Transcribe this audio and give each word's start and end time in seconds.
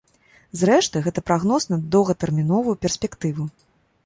Зрэшты, 0.61 1.03
гэта 1.07 1.23
прагноз 1.27 1.67
на 1.73 1.77
доўгатэрміновую 1.97 2.75
перспектыву. 2.89 3.49